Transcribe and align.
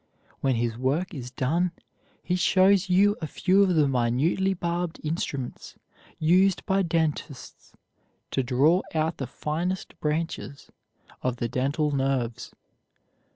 When 0.39 0.55
his 0.55 0.79
work 0.79 1.13
is 1.13 1.29
done, 1.29 1.73
he 2.23 2.35
shows 2.35 2.89
you 2.89 3.15
a 3.21 3.27
few 3.27 3.61
of 3.61 3.75
the 3.75 3.87
minutely 3.87 4.55
barbed 4.55 4.99
instruments 5.03 5.75
used 6.17 6.65
by 6.65 6.81
dentists 6.81 7.73
to 8.31 8.41
draw 8.41 8.81
out 8.95 9.17
the 9.17 9.27
finest 9.27 9.93
branches 9.99 10.71
of 11.21 11.35
the 11.35 11.47
dental 11.47 11.91
nerves. 11.91 12.51